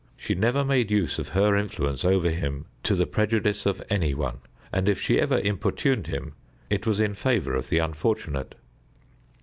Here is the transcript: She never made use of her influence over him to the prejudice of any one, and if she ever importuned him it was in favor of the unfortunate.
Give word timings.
She 0.17 0.33
never 0.33 0.65
made 0.65 0.89
use 0.89 1.19
of 1.19 1.27
her 1.29 1.55
influence 1.55 2.03
over 2.03 2.31
him 2.31 2.65
to 2.81 2.95
the 2.95 3.05
prejudice 3.05 3.67
of 3.67 3.83
any 3.87 4.15
one, 4.15 4.39
and 4.73 4.89
if 4.89 4.99
she 4.99 5.19
ever 5.19 5.37
importuned 5.37 6.07
him 6.07 6.33
it 6.71 6.87
was 6.87 6.99
in 6.99 7.13
favor 7.13 7.53
of 7.53 7.69
the 7.69 7.77
unfortunate. 7.77 8.55